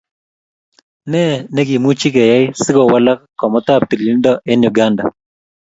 [1.11, 1.21] Ne
[1.55, 5.03] nekimunche keiyai sikuwalak komatab tililindo en uganda